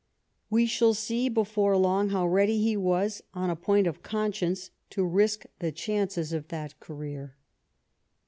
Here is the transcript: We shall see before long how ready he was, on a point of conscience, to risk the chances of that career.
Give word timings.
We 0.49 0.65
shall 0.65 0.95
see 0.95 1.29
before 1.29 1.77
long 1.77 2.09
how 2.09 2.25
ready 2.27 2.57
he 2.59 2.75
was, 2.75 3.21
on 3.35 3.51
a 3.51 3.55
point 3.55 3.85
of 3.85 4.01
conscience, 4.01 4.71
to 4.89 5.03
risk 5.05 5.45
the 5.59 5.71
chances 5.71 6.33
of 6.33 6.47
that 6.47 6.79
career. 6.79 7.35